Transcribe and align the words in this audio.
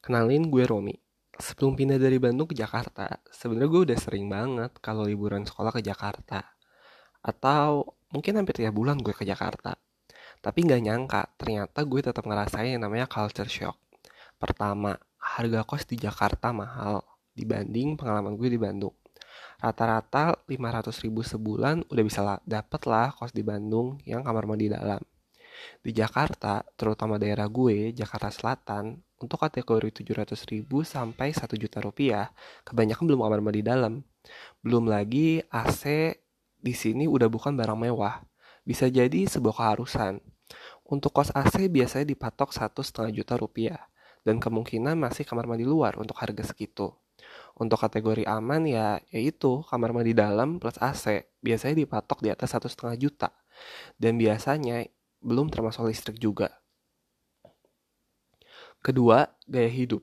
Kenalin 0.00 0.48
gue 0.48 0.64
Romi. 0.64 0.96
Sebelum 1.36 1.76
pindah 1.76 2.00
dari 2.00 2.16
Bandung 2.16 2.48
ke 2.48 2.56
Jakarta, 2.56 3.20
sebenarnya 3.28 3.68
gue 3.68 3.82
udah 3.92 3.98
sering 4.00 4.32
banget 4.32 4.72
kalau 4.80 5.04
liburan 5.04 5.44
sekolah 5.44 5.68
ke 5.76 5.84
Jakarta. 5.84 6.40
Atau 7.20 8.00
mungkin 8.08 8.40
hampir 8.40 8.56
tiap 8.56 8.72
bulan 8.72 8.96
gue 8.96 9.12
ke 9.12 9.28
Jakarta. 9.28 9.76
Tapi 10.40 10.58
nggak 10.64 10.80
nyangka, 10.88 11.22
ternyata 11.36 11.84
gue 11.84 12.00
tetap 12.00 12.24
ngerasain 12.24 12.80
yang 12.80 12.80
namanya 12.80 13.04
culture 13.04 13.44
shock. 13.44 13.76
Pertama, 14.40 14.96
harga 15.20 15.68
kos 15.68 15.84
di 15.84 16.00
Jakarta 16.00 16.48
mahal 16.48 17.04
dibanding 17.36 18.00
pengalaman 18.00 18.40
gue 18.40 18.48
di 18.48 18.56
Bandung. 18.56 18.96
Rata-rata 19.60 20.32
500 20.48 21.04
ribu 21.04 21.20
sebulan 21.20 21.92
udah 21.92 22.04
bisa 22.08 22.40
dapet 22.48 22.88
lah 22.88 23.12
kos 23.12 23.36
di 23.36 23.44
Bandung 23.44 24.00
yang 24.08 24.24
kamar 24.24 24.48
mandi 24.48 24.72
dalam. 24.72 25.04
Di 25.80 25.96
Jakarta, 25.96 26.64
terutama 26.76 27.16
daerah 27.16 27.48
gue, 27.48 27.92
Jakarta 27.96 28.28
Selatan, 28.28 29.00
untuk 29.20 29.36
kategori 29.36 30.02
700 30.04 30.32
ribu 30.48 30.80
sampai 30.80 31.36
1 31.36 31.56
juta 31.60 31.78
rupiah, 31.84 32.32
kebanyakan 32.64 33.04
belum 33.04 33.20
kamar 33.20 33.40
mandi 33.44 33.60
dalam. 33.60 34.00
Belum 34.64 34.88
lagi 34.88 35.44
AC 35.52 36.16
di 36.60 36.74
sini 36.76 37.04
udah 37.04 37.28
bukan 37.28 37.52
barang 37.56 37.76
mewah. 37.76 38.24
Bisa 38.64 38.88
jadi 38.88 39.28
sebuah 39.28 39.56
keharusan. 39.56 40.20
Untuk 40.88 41.14
kos 41.14 41.30
AC 41.32 41.70
biasanya 41.70 42.08
dipatok 42.08 42.50
satu 42.50 42.82
setengah 42.82 43.12
juta 43.14 43.34
rupiah 43.38 43.80
dan 44.26 44.42
kemungkinan 44.42 44.98
masih 44.98 45.24
kamar 45.24 45.46
mandi 45.46 45.64
luar 45.64 45.96
untuk 45.96 46.18
harga 46.18 46.42
segitu. 46.44 46.92
Untuk 47.54 47.76
kategori 47.76 48.24
aman 48.24 48.64
ya 48.64 48.98
yaitu 49.12 49.60
kamar 49.68 49.92
mandi 49.92 50.16
dalam 50.16 50.56
plus 50.56 50.80
AC 50.80 51.28
biasanya 51.44 51.84
dipatok 51.84 52.24
di 52.24 52.32
atas 52.32 52.56
satu 52.56 52.66
setengah 52.66 52.96
juta 52.96 53.28
dan 54.00 54.16
biasanya 54.16 54.88
belum 55.20 55.52
termasuk 55.52 55.88
listrik 55.88 56.16
juga. 56.16 56.60
Kedua, 58.80 59.28
gaya 59.44 59.68
hidup. 59.68 60.00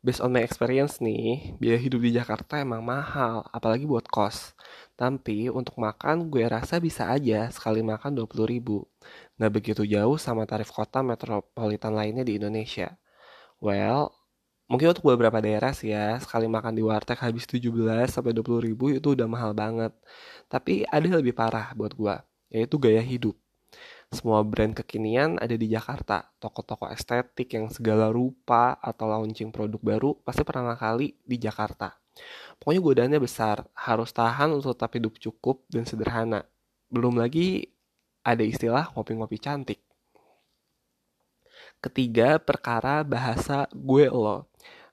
Based 0.00 0.24
on 0.24 0.32
my 0.32 0.40
experience 0.40 0.96
nih, 0.98 1.54
biaya 1.60 1.76
hidup 1.76 2.00
di 2.00 2.16
Jakarta 2.16 2.56
emang 2.56 2.80
mahal, 2.80 3.44
apalagi 3.52 3.84
buat 3.84 4.08
kos. 4.08 4.56
Tapi 4.96 5.52
untuk 5.52 5.76
makan 5.76 6.32
gue 6.32 6.42
rasa 6.48 6.80
bisa 6.80 7.12
aja 7.12 7.52
sekali 7.52 7.84
makan 7.84 8.16
20 8.16 8.48
ribu. 8.48 8.88
Nggak 9.36 9.52
begitu 9.52 9.82
jauh 9.84 10.16
sama 10.16 10.48
tarif 10.48 10.72
kota 10.72 11.04
metropolitan 11.04 11.92
lainnya 11.92 12.24
di 12.24 12.40
Indonesia. 12.40 12.96
Well, 13.60 14.10
mungkin 14.72 14.96
untuk 14.96 15.04
beberapa 15.04 15.38
daerah 15.44 15.76
sih 15.76 15.92
ya, 15.92 16.16
sekali 16.16 16.48
makan 16.48 16.72
di 16.74 16.82
warteg 16.82 17.20
habis 17.20 17.44
17 17.44 18.08
sampai 18.08 18.32
20 18.32 18.60
ribu 18.72 18.88
itu 18.88 19.12
udah 19.12 19.28
mahal 19.28 19.52
banget. 19.52 19.92
Tapi 20.48 20.88
ada 20.88 21.04
yang 21.04 21.20
lebih 21.20 21.36
parah 21.36 21.76
buat 21.76 21.92
gue, 21.92 22.16
yaitu 22.56 22.80
gaya 22.80 23.04
hidup. 23.04 23.36
Semua 24.10 24.42
brand 24.42 24.74
kekinian 24.74 25.38
ada 25.38 25.54
di 25.54 25.70
Jakarta. 25.70 26.26
Toko-toko 26.42 26.90
estetik 26.90 27.54
yang 27.54 27.70
segala 27.70 28.10
rupa 28.10 28.74
atau 28.82 29.06
launching 29.06 29.54
produk 29.54 29.78
baru 29.78 30.10
pasti 30.26 30.42
pertama 30.42 30.74
kali 30.74 31.14
di 31.22 31.38
Jakarta. 31.38 31.94
Pokoknya 32.58 32.82
godaannya 32.82 33.20
besar, 33.22 33.70
harus 33.70 34.10
tahan 34.10 34.50
untuk 34.50 34.74
tetap 34.74 34.90
hidup 34.98 35.14
cukup 35.22 35.62
dan 35.70 35.86
sederhana. 35.86 36.42
Belum 36.90 37.14
lagi 37.14 37.70
ada 38.26 38.42
istilah 38.42 38.90
ngopi-ngopi 38.98 39.38
cantik. 39.38 39.78
Ketiga, 41.80 42.42
perkara 42.42 43.06
bahasa 43.06 43.70
gue 43.72 44.10
lo. 44.10 44.50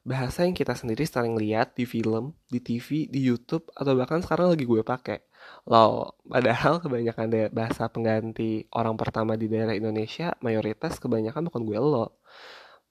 Bahasa 0.07 0.47
yang 0.47 0.55
kita 0.55 0.71
sendiri 0.71 1.03
sering 1.03 1.35
lihat 1.35 1.75
di 1.75 1.83
film, 1.83 2.31
di 2.47 2.63
TV, 2.63 3.11
di 3.11 3.19
YouTube, 3.27 3.67
atau 3.75 3.91
bahkan 3.91 4.23
sekarang 4.23 4.55
lagi 4.55 4.63
gue 4.63 4.79
pakai 4.85 5.26
Lo, 5.67 6.15
padahal 6.23 6.79
kebanyakan 6.79 7.51
bahasa 7.51 7.91
pengganti 7.91 8.63
orang 8.71 8.95
pertama 8.95 9.35
di 9.35 9.51
daerah 9.51 9.75
Indonesia, 9.75 10.31
mayoritas 10.39 10.95
kebanyakan 10.95 11.51
bukan 11.51 11.61
gue 11.67 11.79
lo. 11.79 12.07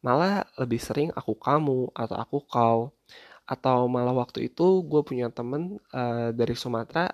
Malah 0.04 0.44
lebih 0.60 0.80
sering 0.82 1.08
aku 1.16 1.34
kamu 1.40 1.90
atau 1.96 2.16
aku 2.20 2.38
kau. 2.44 2.80
Atau 3.48 3.88
malah 3.88 4.12
waktu 4.12 4.52
itu 4.52 4.84
gue 4.84 5.00
punya 5.06 5.32
temen 5.32 5.80
uh, 5.94 6.34
dari 6.36 6.52
Sumatera, 6.52 7.08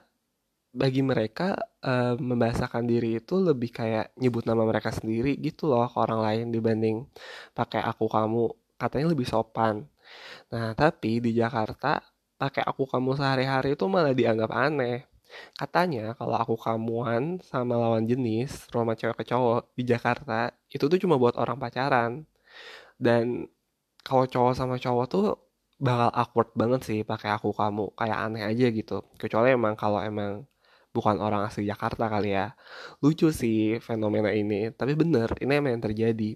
bagi 0.72 1.04
mereka 1.04 1.53
uh, 1.84 2.16
membahasakan 2.16 2.88
diri 2.88 3.20
itu 3.20 3.37
lebih 3.37 3.70
kayak 3.76 4.16
nyebut 4.16 4.49
nama 4.49 4.64
mereka 4.64 4.88
sendiri 4.88 5.37
gitu 5.37 5.69
loh 5.69 5.84
ke 5.84 5.99
orang 6.00 6.20
lain 6.25 6.47
dibanding 6.49 7.04
pakai 7.53 7.84
aku 7.84 8.09
kamu 8.09 8.49
katanya 8.81 9.12
lebih 9.12 9.28
sopan. 9.28 9.84
Nah 10.49 10.72
tapi 10.72 11.20
di 11.20 11.37
Jakarta 11.37 12.00
pakai 12.41 12.64
aku 12.64 12.88
kamu 12.88 13.20
sehari-hari 13.20 13.76
itu 13.76 13.84
malah 13.87 14.16
dianggap 14.16 14.49
aneh 14.49 15.12
Katanya 15.56 16.12
kalau 16.19 16.37
aku 16.37 16.54
kamuan 16.60 17.41
sama 17.44 17.75
lawan 17.78 18.04
jenis, 18.10 18.69
rumah 18.75 18.97
cewek 18.98 19.16
ke 19.20 19.25
cowok 19.32 19.72
di 19.78 19.84
Jakarta, 19.88 20.53
itu 20.69 20.84
tuh 20.91 20.98
cuma 21.03 21.16
buat 21.20 21.34
orang 21.41 21.59
pacaran. 21.60 22.12
Dan 23.00 23.48
kalau 24.06 24.25
cowok 24.28 24.54
sama 24.59 24.76
cowok 24.78 25.06
tuh 25.10 25.26
bakal 25.82 26.10
awkward 26.15 26.50
banget 26.54 26.81
sih 26.88 27.00
pakai 27.03 27.34
aku 27.37 27.50
kamu, 27.54 27.91
kayak 27.98 28.19
aneh 28.25 28.43
aja 28.47 28.66
gitu. 28.70 29.03
Kecuali 29.19 29.54
emang 29.54 29.75
kalau 29.75 29.98
emang 30.03 30.47
bukan 30.94 31.16
orang 31.19 31.49
asli 31.49 31.64
Jakarta 31.66 32.06
kali 32.06 32.37
ya. 32.37 32.54
Lucu 33.03 33.32
sih 33.32 33.81
fenomena 33.81 34.31
ini, 34.31 34.70
tapi 34.76 34.93
bener, 34.94 35.32
ini 35.43 35.53
emang 35.59 35.72
yang 35.81 35.84
terjadi. 35.88 36.31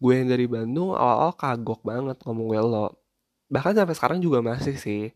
Gue 0.00 0.12
yang 0.18 0.28
dari 0.32 0.46
Bandung 0.48 0.96
awal-awal 0.96 1.36
kagok 1.36 1.80
banget 1.84 2.16
ngomong 2.24 2.46
gue 2.50 2.60
lo. 2.64 2.86
Bahkan 3.52 3.72
sampai 3.78 3.94
sekarang 3.98 4.18
juga 4.24 4.40
masih 4.40 4.76
sih 4.78 5.12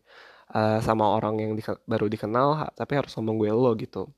uh, 0.53 0.79
sama 0.83 1.05
orang 1.17 1.41
yang 1.41 1.51
di, 1.57 1.63
baru 1.89 2.05
dikenal 2.05 2.75
tapi 2.77 2.99
harus 2.99 3.15
ngomong 3.17 3.35
gue 3.41 3.51
lo 3.53 3.71
gitu. 3.79 4.11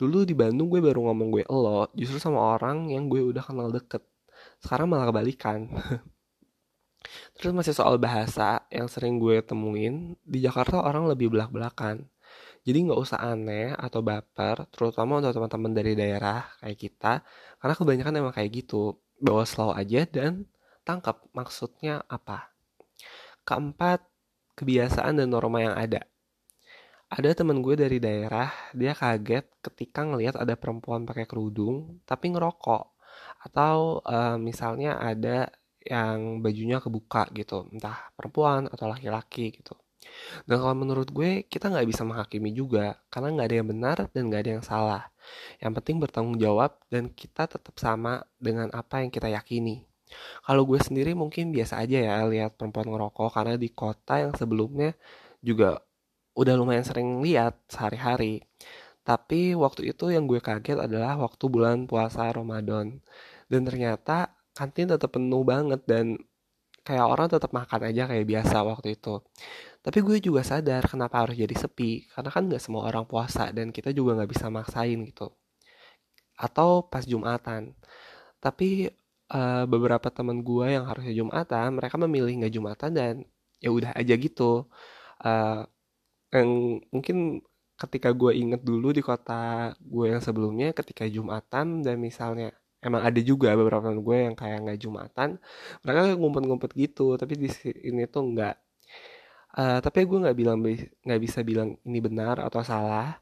Dulu 0.00 0.24
di 0.24 0.32
Bandung 0.32 0.72
gue 0.72 0.80
baru 0.80 1.10
ngomong 1.10 1.28
gue 1.34 1.44
lo 1.50 1.90
justru 1.92 2.16
sama 2.22 2.40
orang 2.56 2.88
yang 2.88 3.10
gue 3.10 3.20
udah 3.20 3.44
kenal 3.44 3.68
deket. 3.68 4.00
Sekarang 4.62 4.88
malah 4.88 5.10
kebalikan. 5.10 5.68
Terus 7.36 7.52
masih 7.52 7.76
soal 7.76 8.00
bahasa 8.00 8.64
yang 8.72 8.88
sering 8.88 9.20
gue 9.20 9.44
temuin 9.44 10.16
di 10.24 10.40
Jakarta 10.40 10.80
orang 10.80 11.04
lebih 11.10 11.28
belak-belakan. 11.28 12.08
Jadi 12.64 12.78
nggak 12.88 12.96
usah 12.96 13.20
aneh 13.20 13.76
atau 13.76 14.00
baper 14.00 14.64
terutama 14.72 15.20
untuk 15.20 15.36
teman-teman 15.36 15.72
dari 15.76 15.92
daerah 15.92 16.48
kayak 16.64 16.78
kita 16.80 17.12
karena 17.60 17.74
kebanyakan 17.76 18.12
emang 18.24 18.32
kayak 18.32 18.64
gitu. 18.64 18.96
Bawa 19.20 19.44
slow 19.44 19.76
aja 19.76 20.08
dan 20.08 20.48
tangkap 20.82 21.20
maksudnya 21.36 22.00
apa. 22.08 22.48
Keempat 23.44 24.13
kebiasaan 24.54 25.18
dan 25.18 25.28
norma 25.30 25.62
yang 25.62 25.76
ada. 25.76 26.02
Ada 27.10 27.44
temen 27.44 27.62
gue 27.62 27.78
dari 27.78 28.02
daerah, 28.02 28.50
dia 28.74 28.90
kaget 28.90 29.46
ketika 29.62 30.02
ngelihat 30.02 30.34
ada 30.34 30.58
perempuan 30.58 31.06
pakai 31.06 31.28
kerudung 31.30 32.02
tapi 32.08 32.34
ngerokok. 32.34 32.90
Atau 33.44 34.02
uh, 34.02 34.34
misalnya 34.40 34.98
ada 34.98 35.52
yang 35.84 36.40
bajunya 36.40 36.80
kebuka 36.80 37.28
gitu, 37.36 37.68
entah 37.70 38.10
perempuan 38.16 38.66
atau 38.72 38.88
laki-laki 38.88 39.52
gitu. 39.52 39.76
Dan 40.48 40.60
kalau 40.60 40.76
menurut 40.76 41.08
gue, 41.12 41.44
kita 41.48 41.68
nggak 41.68 41.88
bisa 41.88 42.02
menghakimi 42.04 42.50
juga, 42.52 42.98
karena 43.12 43.36
nggak 43.36 43.46
ada 43.52 43.56
yang 43.56 43.68
benar 43.68 43.96
dan 44.12 44.22
nggak 44.28 44.42
ada 44.44 44.50
yang 44.58 44.64
salah. 44.64 45.02
Yang 45.60 45.72
penting 45.80 45.96
bertanggung 46.00 46.36
jawab 46.40 46.76
dan 46.92 47.08
kita 47.12 47.48
tetap 47.48 47.74
sama 47.80 48.24
dengan 48.36 48.68
apa 48.72 49.04
yang 49.04 49.12
kita 49.12 49.28
yakini. 49.32 49.84
Kalau 50.44 50.62
gue 50.68 50.80
sendiri 50.80 51.12
mungkin 51.16 51.50
biasa 51.54 51.80
aja 51.82 51.98
ya 52.00 52.14
lihat 52.28 52.58
perempuan 52.58 52.88
ngerokok 52.90 53.30
karena 53.32 53.54
di 53.56 53.70
kota 53.72 54.20
yang 54.20 54.32
sebelumnya 54.36 54.92
juga 55.44 55.80
udah 56.34 56.54
lumayan 56.58 56.84
sering 56.86 57.22
lihat 57.22 57.58
sehari-hari. 57.70 58.42
Tapi 59.04 59.52
waktu 59.54 59.92
itu 59.92 60.08
yang 60.10 60.24
gue 60.24 60.40
kaget 60.40 60.80
adalah 60.80 61.20
waktu 61.20 61.44
bulan 61.46 61.84
puasa 61.84 62.28
Ramadan. 62.32 62.98
Dan 63.46 63.60
ternyata 63.68 64.32
kantin 64.56 64.88
tetap 64.90 65.12
penuh 65.12 65.44
banget 65.44 65.84
dan 65.84 66.16
kayak 66.84 67.06
orang 67.08 67.28
tetap 67.32 67.50
makan 67.52 67.80
aja 67.90 68.08
kayak 68.08 68.26
biasa 68.28 68.56
waktu 68.64 68.96
itu. 68.96 69.20
Tapi 69.84 69.98
gue 70.00 70.16
juga 70.20 70.40
sadar 70.40 70.88
kenapa 70.88 71.24
harus 71.24 71.36
jadi 71.36 71.52
sepi, 71.52 72.08
karena 72.12 72.30
kan 72.32 72.48
gak 72.48 72.62
semua 72.64 72.88
orang 72.88 73.04
puasa 73.04 73.52
dan 73.52 73.68
kita 73.68 73.92
juga 73.92 74.16
gak 74.24 74.30
bisa 74.32 74.48
maksain 74.48 74.96
gitu. 75.04 75.32
Atau 76.40 76.88
pas 76.88 77.04
Jumatan. 77.04 77.76
Tapi 78.40 78.88
uh, 79.34 79.64
beberapa 79.66 80.08
teman 80.14 80.40
gue 80.46 80.66
yang 80.78 80.84
harusnya 80.86 81.14
jumatan 81.14 81.68
mereka 81.78 81.96
memilih 81.98 82.32
nggak 82.44 82.54
jumatan 82.54 82.90
dan 82.94 83.14
ya 83.58 83.70
udah 83.74 83.90
aja 83.98 84.14
gitu. 84.14 84.70
Uh, 85.18 85.66
yang 86.34 86.50
mungkin 86.94 87.42
ketika 87.74 88.10
gue 88.14 88.32
inget 88.38 88.62
dulu 88.62 88.94
di 88.94 89.02
kota 89.02 89.74
gue 89.82 90.06
yang 90.14 90.22
sebelumnya 90.22 90.70
ketika 90.70 91.04
jumatan 91.10 91.82
dan 91.82 91.96
misalnya 91.98 92.54
emang 92.78 93.02
ada 93.02 93.20
juga 93.22 93.50
beberapa 93.58 93.90
teman 93.90 94.02
gue 94.06 94.18
yang 94.30 94.36
kayak 94.38 94.58
nggak 94.62 94.78
jumatan 94.84 95.28
mereka 95.82 96.00
ngumpet-ngumpet 96.14 96.70
gitu 96.78 97.18
tapi 97.18 97.34
di 97.38 97.48
sini 97.50 98.06
tuh 98.10 98.22
nggak. 98.34 98.56
Uh, 99.54 99.78
tapi 99.78 100.02
gue 100.02 100.18
nggak 100.18 100.36
bilang 100.38 100.58
nggak 101.06 101.20
bisa 101.22 101.40
bilang 101.46 101.78
ini 101.86 101.98
benar 102.02 102.42
atau 102.42 102.62
salah. 102.62 103.18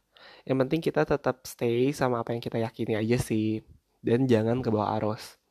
Yang 0.48 0.58
penting 0.66 0.80
kita 0.82 1.02
tetap 1.06 1.44
stay 1.46 1.92
sama 1.94 2.22
apa 2.22 2.34
yang 2.34 2.42
kita 2.42 2.58
yakini 2.58 2.94
aja 2.98 3.18
sih 3.20 3.62
dan 4.02 4.26
jangan 4.26 4.58
ke 4.64 4.68
bawah 4.72 4.98
arus 4.98 5.41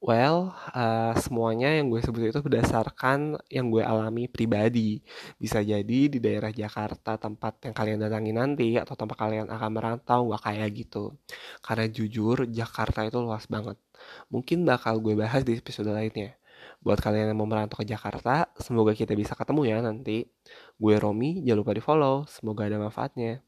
Well, 0.00 0.56
uh, 0.72 1.12
semuanya 1.20 1.76
yang 1.76 1.92
gue 1.92 2.00
sebut 2.00 2.32
itu 2.32 2.40
berdasarkan 2.40 3.36
yang 3.52 3.68
gue 3.68 3.84
alami 3.84 4.32
pribadi. 4.32 5.04
Bisa 5.36 5.60
jadi 5.60 6.08
di 6.08 6.16
daerah 6.16 6.48
Jakarta 6.48 7.20
tempat 7.20 7.68
yang 7.68 7.76
kalian 7.76 7.98
datangi 8.00 8.32
nanti 8.32 8.68
atau 8.80 8.96
tempat 8.96 9.16
kalian 9.20 9.52
akan 9.52 9.70
merantau 9.76 10.32
gak 10.32 10.42
kayak 10.48 10.68
gitu. 10.72 11.20
Karena 11.60 11.84
jujur 11.84 12.48
Jakarta 12.48 13.04
itu 13.04 13.20
luas 13.20 13.44
banget. 13.44 13.76
Mungkin 14.32 14.64
bakal 14.64 15.04
gue 15.04 15.12
bahas 15.12 15.44
di 15.44 15.60
episode 15.60 15.92
lainnya. 15.92 16.32
Buat 16.80 17.04
kalian 17.04 17.36
yang 17.36 17.38
mau 17.40 17.44
merantau 17.44 17.84
ke 17.84 17.84
Jakarta, 17.84 18.48
semoga 18.56 18.96
kita 18.96 19.12
bisa 19.12 19.36
ketemu 19.36 19.68
ya 19.68 19.76
nanti. 19.84 20.24
Gue 20.80 20.96
Romi, 20.96 21.44
jangan 21.44 21.60
lupa 21.60 21.72
di 21.76 21.82
follow. 21.84 22.24
Semoga 22.24 22.64
ada 22.64 22.80
manfaatnya. 22.80 23.44